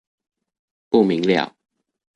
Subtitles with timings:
[0.89, 1.53] 不明瞭